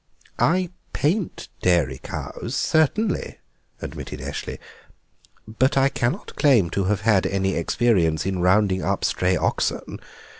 "I 0.39 0.71
paint 0.93 1.49
dairy 1.61 1.99
cows, 2.01 2.55
certainly," 2.55 3.37
admitted 3.83 4.19
Eshley, 4.19 4.57
"but 5.47 5.77
I 5.77 5.89
cannot 5.89 6.35
claim 6.35 6.71
to 6.71 6.85
have 6.85 7.01
had 7.01 7.27
any 7.27 7.53
experience 7.55 8.25
in 8.25 8.39
rounding 8.41 8.81
up 8.81 9.05
stray 9.05 9.37
oxen. 9.37 9.99